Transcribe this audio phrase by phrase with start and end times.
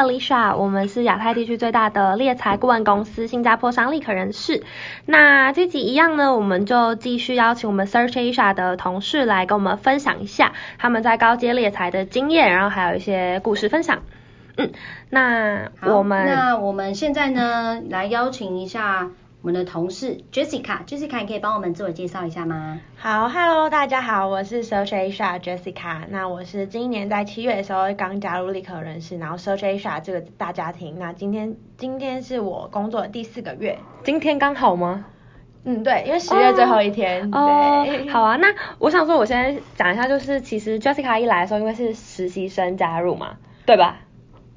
[0.00, 4.62] Alicia，我们是亚太地区最大的猎财顾问公司，新加坡商立可人士。
[5.04, 13.98] 那这集一样呢，我们就继续邀请我们 Search Asia 的同事来跟我们分享一下他们在高阶猎财的经验，然后还有一些故事分享。
[14.56, 14.72] 嗯，
[15.10, 19.10] 那我们那我们现在呢，来邀请一下。
[19.42, 22.78] 我们的同事 Jessica，Jessica，你可以帮我们自我介绍一下吗？
[22.98, 26.02] 好，Hello，大家好，我是 Search Asia Jessica。
[26.10, 30.98] 那我是今年在七月的时候刚加入立可人士，然后 Search Asia 这个大家庭。
[30.98, 35.06] 那今天今天是我工作的第四个月，今天刚好吗？
[35.64, 37.30] 嗯，对，因为十月最后一天。
[37.32, 38.36] 哦，对哦， 好啊。
[38.36, 44.00] 那我想说，我先讲一下，就是其实 Jessica 一来的时候，因为是实习生加入嘛，对吧？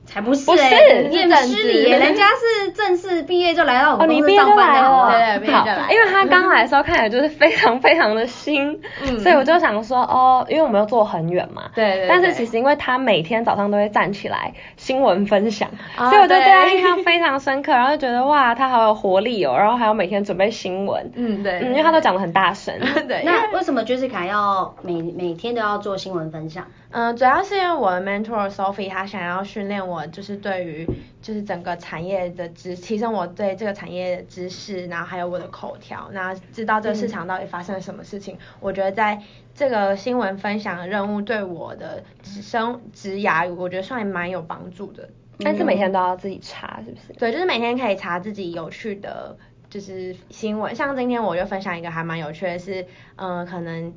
[0.05, 5.87] 才不是哎，很失礼耶，人家是正式毕业就来到我们公司上班的，好，对对，毕业就来。
[5.91, 8.79] 因为他刚来的时候看起来就是非常非常的新，
[9.19, 12.07] 所以我就想说哦，因为我们要坐很远嘛，对对。
[12.07, 22.73] 但是其实因为他每天早上都会站起来新闻分享，所以我就对他印象非常深刻，然后就觉得哇，他好有活力哦，然后还要每天准备新闻，嗯对，因为他都讲的很大声，
[23.07, 23.23] 对。
[23.23, 26.65] 那为什么 Jessica 要每每天都要做新闻分享？
[26.93, 30.87] 嗯，主要是因为我的 mentor Sophie 她想要训练我，就是对于
[31.23, 38.35] 就是整个产业的知，提升我对这个产业的知识，然后还有我的口条，那知道这个市场到底发生了什么事情。
[38.35, 39.19] 嗯、我觉得在
[39.55, 45.09] 这个新闻分享的任务对我的生职涯，我觉得算蛮有帮助的。
[45.39, 47.13] 但是每天都要自己查，是不是？
[47.13, 49.35] 对，就是每天可以查自己有趣的，
[49.67, 50.75] 就是新闻。
[50.75, 52.83] 像今天我就分享一个还蛮有趣的是，
[53.15, 53.91] 嗯、呃，可能。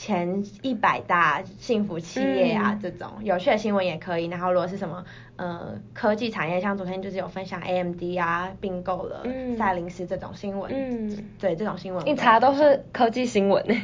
[0.00, 4.28] 前一百大幸福企业啊，嗯、这种有趣的新闻也可以。
[4.28, 5.04] 然后如果是什么
[5.36, 9.26] 呃科技产业，像昨天就是有分享 AMD 啊并购了
[9.58, 13.62] 赛灵思这种新闻，嗯，对这种新闻，一查都是科技新闻。
[13.68, 13.74] 呢，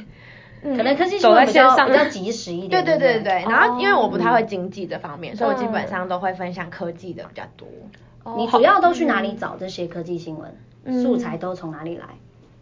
[0.63, 2.83] 嗯、可能科技新闻比较比较及时一点。
[2.83, 7.69] 对对对对，然后因为我不太会经济这方面，哦、所以我基本上都会分享科技的比较多。
[8.23, 10.57] 哦、你主要都去哪里找这些科技新闻？
[10.85, 12.07] 嗯、素材都从哪里来？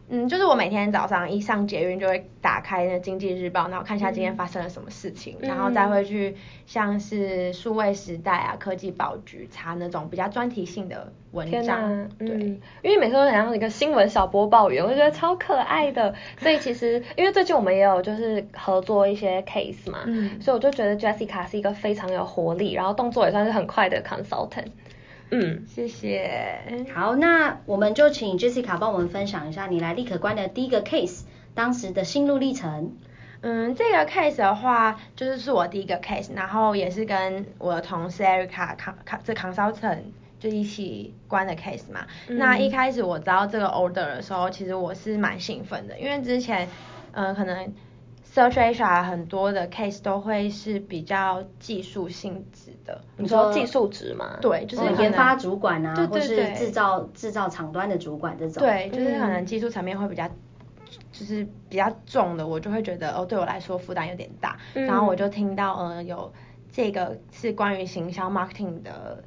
[0.08, 11.82] 嗯，就是我每天早上一上捷运就会打开那经济日报，然后看一下今天发生了什么事情，嗯、然后再会去像是数位时代啊、科技报局查那种比较专题性的文章。
[11.82, 16.14] 啊、对、嗯，因为每次都想要一个新闻小播报员，我觉得超可爱的。
[16.38, 24.66] 所以其实因为最近我们也有就是合作一些 case 嘛，嗯，所以我就觉得 Jessica 是一个非常有活力，然后动作也算是很快的 consultant。
[25.30, 26.86] 嗯，谢谢。
[26.94, 31.22] 好，那我们就请 Jessica 帮我们分享一下你来立可观的第一个 case，
[31.54, 32.96] 当时的心路历程。
[33.40, 39.98] 嗯，这个 case 的话，就是是我第一个 case，然后也是跟我的同事 Erica 康康这 consultant
[40.38, 42.06] 就一起关的 case 嘛。
[42.28, 46.68] 嗯、那一开始我知道这个 order 的时候，其实我是蛮兴奋的，因为之前，
[47.12, 47.72] 嗯、呃，可能。
[48.34, 54.36] Search Asia 很多的 case 都会是比较技术性质的，你说技术值吗？
[54.40, 58.60] 对，就是研发主管啊，或是制造制造厂端的主管这种。
[58.60, 60.28] 对，就是可能技术层面会比较，
[61.12, 64.58] 就是比较重的，我就会觉得哦，对我来说负担有点大。
[64.72, 66.32] 然后我就听到呃有
[66.72, 69.22] 这个是关于行销 marketing 的。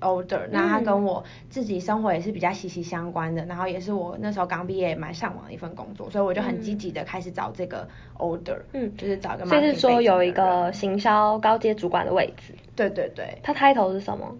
[0.00, 7.88] order，那他跟我自己生活也是比较息息相关的，然后也是我那时候刚毕业蛮向往的一份工作，所以我就很积极的开始找这个
[8.18, 9.44] older，嗯，就是找一个。
[9.46, 12.54] 就是说有一个行销高阶主管的位置。
[12.76, 13.38] 对对对。
[13.42, 14.34] 他 title 是什么？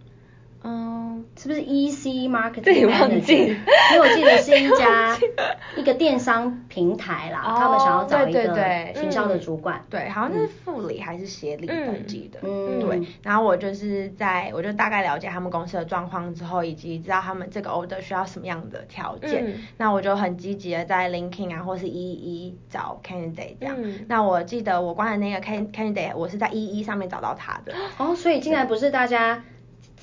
[0.63, 2.63] 嗯，是不是 EC Marketing？
[2.63, 3.57] 自己忘记，
[3.93, 5.17] 因为我记得是一家
[5.77, 8.55] 一个电商平台啦，他们想要找一个
[8.95, 13.01] 行销的主管，对，好像是副理还是协理登记的，嗯，对。
[13.23, 23.77] 然后我就是在，我就大概了解他们公司的状况之后，以及知道他们这个 order 需要什么样的条件，那我就很积极的在 LinkedIn 啊，或是 EE 找 candidate 这样。
[24.09, 27.73] 那我记得我关的那个 candidate，我是在 EE 上面找到他的。
[27.97, 29.43] 哦，所以竟然不是大家。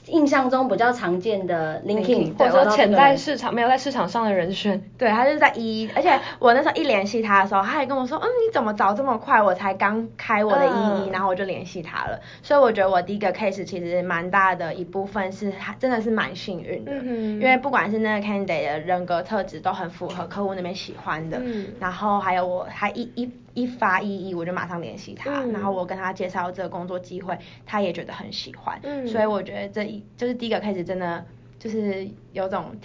[0.10, 9.42] 印象中比较常见的 LinkedIn，或者说潜在市场没有在市场上的人选，对，他就是在一一，而且我那时候一联系他的时候，他还跟我说，嗯，你怎么找这么快？
[9.42, 12.20] 我才刚开我的一一，然后我就联系他了。
[12.42, 21.42] 所以我觉得我第一个 case 其实蛮大的一部分是，真的是蛮幸运的，因为不管是那个 candidate 的人格特质都很符合客户那边喜欢的，
[21.80, 23.32] 然后还有我还一一。
[23.58, 31.26] 一发一议，我就马上联系他，嗯、然后我跟他介绍这个工作机会，他也觉得很喜欢，嗯、所以我觉得这一就是第一个 case 真的
[31.58, 32.76] 就是有种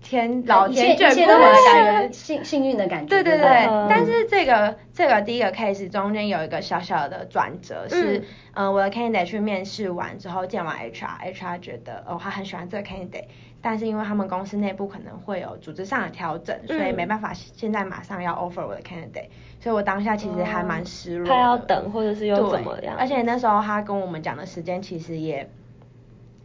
[0.00, 1.38] 天老天眷顾的
[1.74, 3.08] 感觉，幸幸运的感觉。
[3.08, 8.18] 对对对，嗯、但是这个这个第一个 case 中间有一个小小的转折，是
[8.54, 13.26] 嗯、呃，我的 candidate 去面试完之后见完 HR，HR 觉得哦他很喜欢这个 candidate，
[13.62, 19.28] 但是因为他们公司内部可能会有组织上的调整，所以没办法现在马上要 offer 我的 candidate。
[19.60, 21.32] 所以我当下其实还蛮失落的。
[21.32, 22.96] 他要等，或者是又怎么样？
[22.98, 25.48] 而且那时候他跟我们讲的时间其实也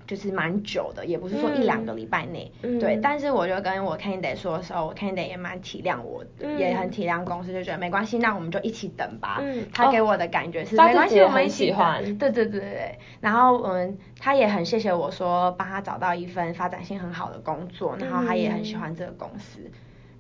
[0.07, 2.98] 就是蛮久的，也不是说一两个礼拜内，嗯、对。
[3.04, 9.39] 但是我就跟我 candidate 说的时候，我 candidate 也蛮体谅我，嗯、也很体谅公司，就觉得没关系，那我们就一起等吧。
[9.42, 12.18] 嗯、他给我的感觉是、哦、没关系，我们一起等。
[12.18, 12.98] 对对对对。
[13.19, 19.59] 然后嗯，他也很谢谢我说帮他找到一份发展性很好的工作，然后他也很喜欢这个公司。
[19.65, 19.71] 嗯、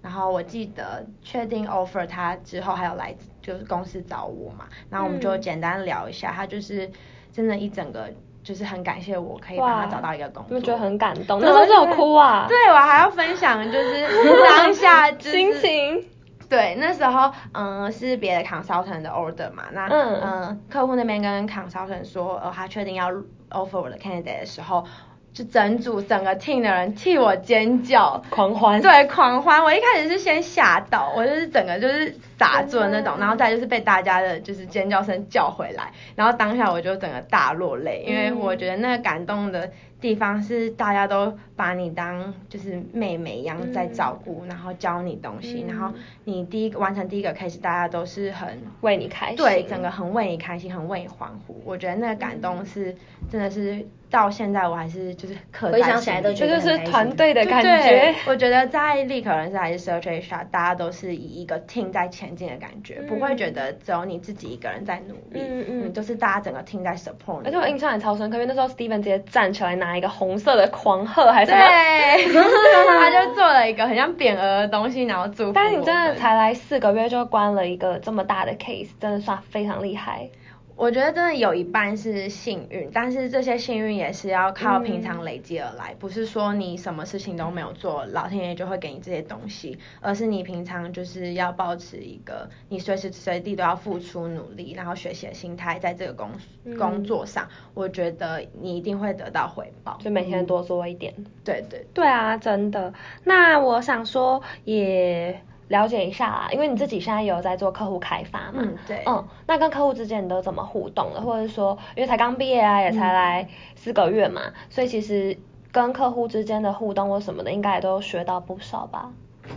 [0.01, 6.91] 然后我记得确定 offer 他之后还有来就是公司找我嘛，然后我们就简单聊一下，他就是
[7.31, 8.11] 真的，一整个。
[8.47, 12.45] 就是很感谢我可以帮他找到一个工作，我觉得很感动，那时候就有哭啊。
[12.47, 14.07] 对，我还要分享就是
[14.47, 16.05] 当下、就是、 心情。
[16.47, 23.11] 对，那时候嗯是别的 consultant 的 order 嘛，那嗯，嗯客户那边跟 consultant 说，呃他确定要
[23.49, 24.85] offer 我的 candidate 的时候。
[25.33, 29.63] 就整组整个 team 的人替我尖叫狂欢，对狂欢。
[29.63, 45.91] 我一开始是先吓到，我就是整个就是傻住的那种，然后再就是被大家的就是尖叫声叫回来，然后当下我就整个大落泪，因为我觉得那个感动的地方是大家都把你当就是妹妹一样在照顾，然后教你东西，然后
[46.25, 51.59] 你第一个完成第一个 case，大家都是很为你开心，对，整个很为你开心，很为你欢呼。
[51.65, 52.95] 我觉得那个感动是
[53.31, 53.87] 真的是。
[54.09, 58.15] 到现在我还是就是可回想起来都觉得就是团队的感觉。
[58.25, 67.41] 我觉得在立可人生还是 Search HR，大家都是以一个 team 在前进的感觉，嗯、不会觉得只有你自己一个人在努力，嗯嗯，都、嗯、是大家整个 team 在 support。
[67.45, 72.33] 而且我印象也超深刻，因为那时候 Steven 直接站起来拿一个红色的狂贺还是什么，对，
[72.99, 75.51] 他就做了一个很像匾额的东西，然后祝福。
[75.53, 80.29] 但是你真的才来四个月就关了一个这么大的 case，真的算非常厉害。
[80.77, 96.29] 我觉得真的有一半是幸运，但是这些幸运也是要靠平常累积而来，嗯、不是说你什么事情都没有做，老天爷就会给你这些东西，而是你平常就是要保持一个你随时随地都要付出努力，然后学习的心态，在这个工、
[96.63, 101.11] 嗯、工作上，我觉得你一定会得到回报，就每天多做一点。
[101.17, 102.93] 嗯、对对对啊，真的。
[103.23, 105.41] 那我想说也。
[105.67, 111.21] 了解一下啦，因为你自己现在有在做客户开发嘛，嗯，对，嗯，那跟客户之间你都怎么互动的？
[111.21, 115.37] 或者说，因为才刚毕业啊，也才来四个月嘛，嗯、所以其实
[115.71, 119.11] 跟客户之间的互动或什么的，应该也都学到不少吧？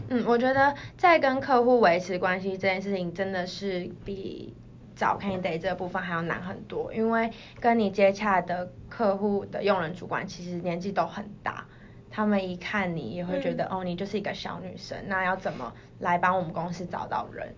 [0.08, 4.52] 嗯，我觉得在跟客户维持关系这件事情，真的是比
[4.96, 7.30] 找 candidate 这部分还要难很多，因为
[7.60, 11.64] 跟你接洽的客户的用人主管其实年纪都很大。
[12.10, 17.54] 他们一看你也会觉得，嗯、哦，你就是一个小女生，那要怎么来帮我们公司找到人？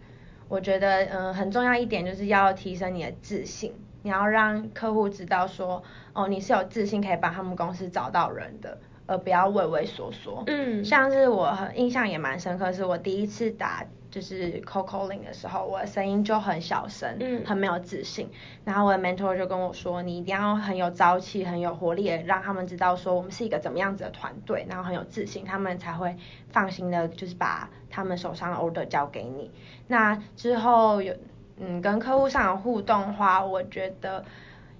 [0.48, 5.82] 我觉得，嗯、呃，很重要一点就是要提升你的自信，你要让客户知道说，
[6.12, 10.44] 哦，你是有自信可以帮他们公司找到人的，而不要畏畏缩缩。
[10.46, 13.86] 嗯，像是我很印象也蛮深刻，是我第一次打。
[14.12, 18.28] 就是 cold calling 的时候，我的声音就很小声，嗯，很没有自信。
[18.62, 26.14] 然后我的 mentor 就跟我说，你一定要很有朝气、很有活力，让他们知道说我们是一个怎么样子的团队，然后很有自信，他们才会
[26.50, 29.50] 放心的，就是把他们手上的 order 交给你。
[29.88, 31.14] 那之后有，
[31.56, 34.26] 嗯，跟客户上的互动的话，我觉得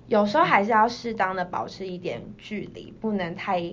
[0.06, 3.72] 有时候还是要适当的保持一点距离，不能太，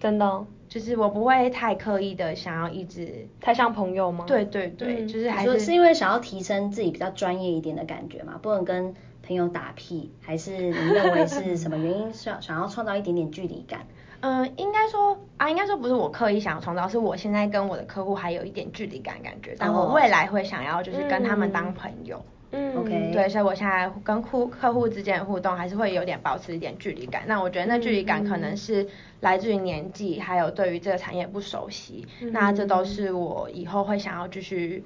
[0.00, 0.46] 真的。
[0.72, 4.24] 就是我不会太刻意的想要一直太像朋友吗？
[4.26, 13.80] 对对对，嗯、就是还是是因为想要提升自己比较专业一点的感觉嘛，不能跟朋友打屁，还是你认为是什么原因想 想要创造一点点距离感？
[14.20, 22.16] 嗯，应该说啊，应该说不是我刻意想要创造，是我现在跟我的客户还有一点距离感感觉，但我未来会想要就是跟他们当朋友。
[22.16, 27.22] 嗯嗯，OK，对，所以我现在跟客客户之间的互动还是会有点保持一点距离感。
[27.26, 28.86] 那我觉得那距离感可能是
[29.20, 32.06] 来自于年纪，还有对于这个产业不熟悉。
[32.20, 34.84] 嗯、那这都是我以后会想要继续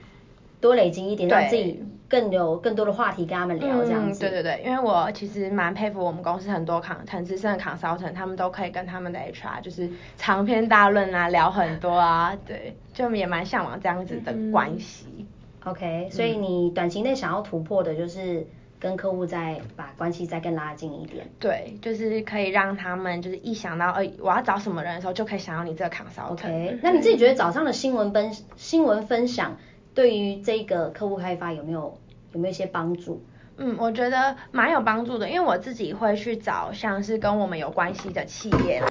[0.61, 4.25] 多累积一点，让自己更有更多的话题跟他们聊这样子。
[4.25, 15.07] 嗯、对对对，因为我其实蛮佩服我们公司很多康很资深的 consultant，他们都可以跟他们的 HR 就是长篇大论啊，聊很多啊，对，就也蛮向往这样子的关系。
[15.19, 15.27] 嗯
[15.67, 18.47] OK，所以你短期内想要突破的就是
[18.79, 21.27] 跟客户再把关系再更拉近一点。
[21.41, 26.33] 对，就是可以让他们就是一想到，呃，我要找什么人的时候，就可以想到你这个 consultant。
[26.33, 29.57] OK，那你自己觉得早上的新闻分新闻分享
[29.93, 31.99] 对于这个客户开发有没有
[32.33, 33.25] 有没有一些帮助？
[33.57, 38.83] 嗯，我觉得蛮有帮助的，因为我自己会去找像是跟我们有关系的企业，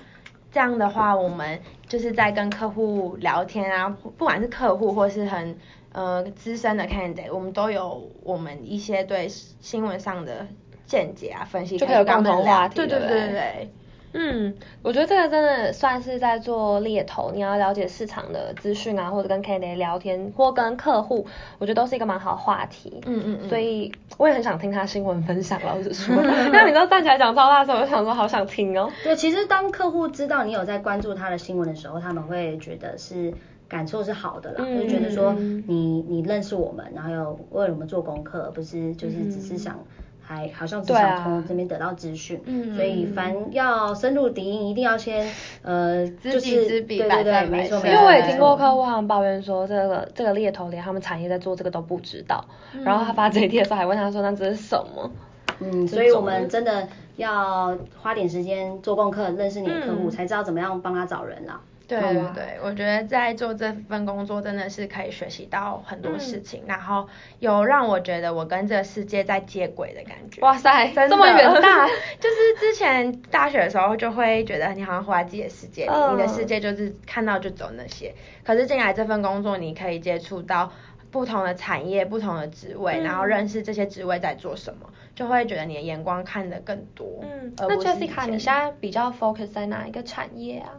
[0.55, 5.57] 这样的话，我们就是在跟客户聊天啊，不管是客户或是很。
[5.91, 10.45] 呃，资深的 candidate，我们都有我们一些对新闻上的
[10.85, 13.69] 见解啊、分析，就可以有共同话题，对对对对对。
[14.17, 21.27] 嗯，我觉得这个真的算是在做猎头，你要了解市场的资讯啊，或者跟 candidate 聊天，或跟客户，
[21.59, 23.01] 我觉得都是一个蛮好的话题。
[23.05, 23.49] 嗯嗯嗯。
[23.49, 26.15] 所以我也很想听他新闻分享，老实说。
[26.23, 28.89] 那你知道站起来讲超大声，我就想说好想听哦。
[29.03, 33.33] 对，其实当客户知道你有在关注他的新闻的时候，他们会觉得是
[33.67, 39.77] 感受是好的啦，嗯、就觉得说你你认识我们，然后又为我们做功课，不是就是只是想。
[40.27, 45.29] 还好像只想从这边得到资讯，啊、所以凡要深入敌营，一定要先
[45.61, 47.87] 呃，就是对对对，没错没错。
[47.87, 55.11] 因为我也听过客户他们抱怨说，这个这个猎头连他们产业在做这个都不知道，嗯、然后他发这一贴的时候还问他说，那这是什么？
[55.59, 61.61] 嗯，所以我们真的要花点时间做功课，认识你的客户，嗯、才知道怎么样帮他找人啦。
[61.87, 67.07] 对对对，我觉得在做这份工作真的是可以学习到很多事情，嗯、然后
[67.39, 70.41] 有让我觉得我跟这个世界在接轨的感觉。
[70.41, 71.87] 哇塞，这么远大！
[72.19, 78.13] 就是之前大学的时候就会觉得你好像活在自己的世界里，嗯、你的世界就是看到就走那些。
[78.43, 80.71] 可是进来这份工作，你可以接触到
[81.11, 87.23] 不同的产业、不同的职位，嗯、然后认识这些职位在做什么，就会觉得你的眼光看得更多。
[87.23, 90.73] 嗯，那 Jessica，你现在比较 focus 在哪一个产业啊？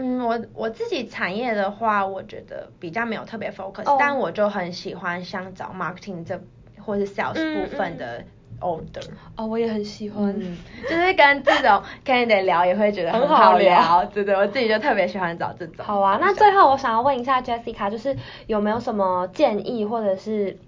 [0.00, 3.98] 嗯，我我自己产业的话，我觉得比较没有特别 focus，、oh.
[3.98, 6.40] 但我就很喜欢像找 marketing 这
[6.80, 8.22] 或是 sales 部分的
[8.60, 9.04] order。
[9.34, 10.56] 哦，oh, 我也很喜欢，嗯、
[10.88, 15.84] 就是跟这种 candidate 聊也会觉得很好聊，好聊对对，我自己就特别喜欢找这种。
[15.84, 20.58] 好啊，那最后我想要问一下 Jessica，就是有没有什么建议或者是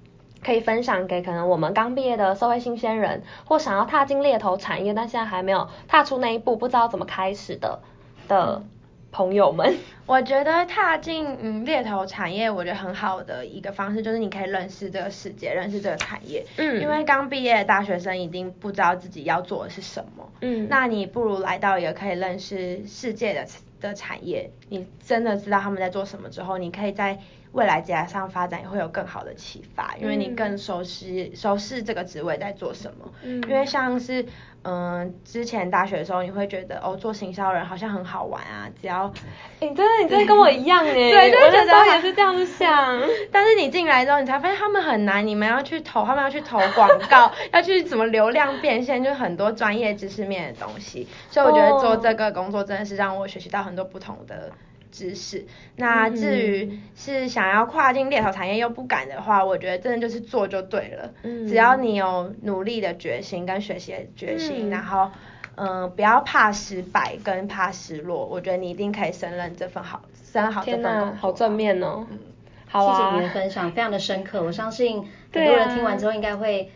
[0.44, 7.78] 可以分享给可能我们刚毕业的社会新鲜人，或想要踏进猎头产业，但现在还没有踏出那一步，不知道怎么开始的
[8.26, 8.64] 的。
[9.10, 9.76] 嗯朋友们，
[10.06, 16.46] 我觉得踏进嗯猎头产业，我觉得很好的一个方式就是你可以认识这个世界，认识这个产业。
[16.56, 20.30] 嗯，因为刚毕业的大学生一定不知道自己要做的是什么。
[20.42, 23.44] 嗯，那你不如来到一个可以认识世界的
[23.80, 27.18] 的产业，你真的知道他们在做什么之后，你可以在
[27.52, 33.12] 未来职业上发展也会有更好的启发，因为你更熟悉熟悉这个职位在做什么。
[33.22, 34.26] 嗯，因为像是。
[34.62, 39.10] 嗯，之前大学的时候，你会觉得哦，做行销人好像很好玩啊，只要，
[39.58, 43.00] 你、欸、真的，你真的跟我一样哎， 对，我那时候也是这样子想。
[43.32, 51.08] 但是你进来之后，你才发现他们很难，你们要去投，他们要去投广告， 要去怎么流量变现，就很多专业知识面的东西。
[51.30, 54.52] 所以我觉得做这个工作真的是让我学习到很多不同的。
[54.90, 61.12] 知识，那至于是想要跨进猎头产业又不敢的话，我觉得真的就是做就对了。
[61.22, 65.10] 嗯，只要你有努力的决心跟学习的决心，嗯、然后
[65.56, 72.06] 嗯、呃，不要怕失败跟怕失落，我觉得你一定可以胜任这份好，胜任好这份好正面哦。
[72.10, 72.18] 嗯，
[72.66, 76.70] 好啊，谢谢你的分享，非常的深刻，我相信很多人听完之后应该会。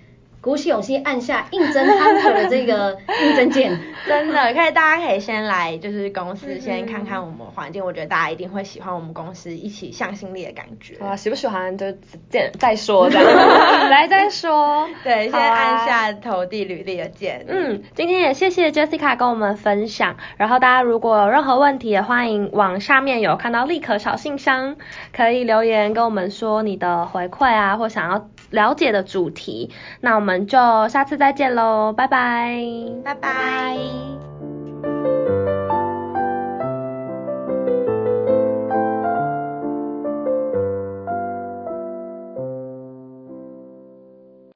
[0.44, 10.96] 鼓起勇气按下应征 hunter 的这个 应征键，真的可以，大家可以先来就是公司先看看我们环境，嗯、我觉得大家一定会喜欢我们公司一起向心力的感觉。
[11.02, 11.90] 啊，喜不喜欢就
[12.28, 13.26] 见再说这样，
[13.88, 14.86] 来再说。
[15.02, 17.46] 对，先按下投递履历的键。
[17.48, 24.76] 嗯，今天也谢谢 Jessica 跟我们分享，然后大家如果有任何问题也欢迎往下面有看到立可小信箱，
[25.16, 29.70] 可以留言跟我们说你的回馈啊，或想要了解的主题，
[30.00, 30.56] 那我们就
[30.88, 32.56] 下次再见喽，拜拜，
[33.04, 34.33] 拜拜。